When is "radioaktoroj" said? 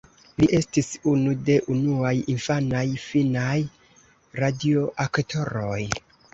4.43-5.81